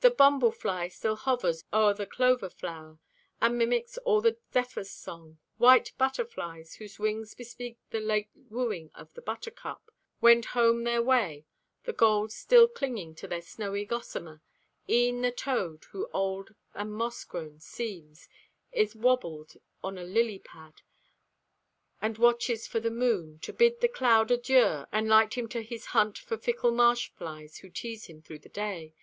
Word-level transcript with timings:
The 0.00 0.12
bumblefly 0.12 0.90
still 0.92 1.16
hovers 1.16 1.64
o'er 1.72 1.92
the 1.92 2.06
clover 2.06 2.48
flower, 2.48 3.00
And 3.40 3.58
mimics 3.58 3.98
all 3.98 4.20
the 4.20 4.38
zephyr's 4.52 4.92
song. 4.92 5.38
White 5.58 5.92
butterflies, 5.98 6.74
Whose 6.76 7.00
wings 7.00 7.34
bespeak 7.34 7.76
late 7.90 8.30
wooing 8.48 8.92
of 8.94 9.12
the 9.14 9.22
buttercup, 9.22 9.90
Wend 10.20 10.44
home 10.44 10.84
their 10.84 11.02
way, 11.02 11.46
the 11.82 11.92
gold 11.92 12.30
still 12.30 12.68
clinging 12.68 13.16
to 13.16 13.26
their 13.26 13.42
snowy 13.42 13.84
gossamer. 13.84 14.40
E'en 14.88 15.22
the 15.22 15.32
toad, 15.32 15.82
who 15.86 16.08
old 16.14 16.54
and 16.72 16.92
moss 16.92 17.24
grown 17.24 17.58
seems, 17.58 18.28
Is 18.70 18.94
wabbled 18.94 19.54
on 19.82 19.98
a 19.98 20.04
lilypad, 20.04 20.82
and 22.00 22.18
watches 22.18 22.68
for 22.68 22.78
the 22.78 22.92
moon 22.92 23.40
To 23.40 23.52
bid 23.52 23.80
the 23.80 23.88
cloud 23.88 24.30
adieu 24.30 24.84
and 24.92 25.08
light 25.08 25.34
him 25.34 25.48
to 25.48 25.62
his 25.64 25.86
hunt 25.86 26.18
For 26.18 26.36
fickle 26.38 26.70
marsh 26.70 27.08
flies 27.16 27.58
who 27.58 27.68
tease 27.68 28.06
him 28.06 28.22
through 28.22 28.38
the 28.38 28.48
day. 28.48 28.94